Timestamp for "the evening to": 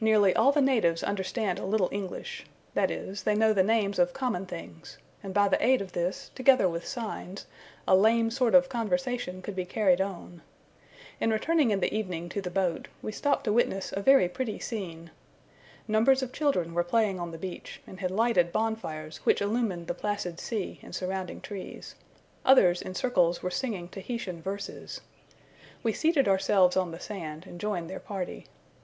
11.80-12.40